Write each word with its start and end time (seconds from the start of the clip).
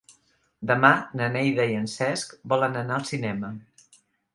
Demà 0.71 0.91
na 1.21 1.29
Neida 1.37 1.69
i 1.75 1.77
en 1.83 1.87
Cesc 1.99 2.37
volen 2.55 2.83
anar 2.85 3.01
al 3.01 3.11
cinema. 3.15 3.57